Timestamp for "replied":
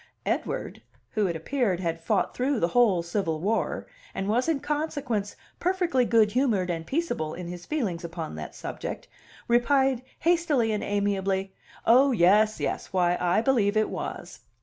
9.47-10.01